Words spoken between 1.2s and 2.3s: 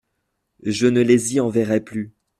y enverrai plus.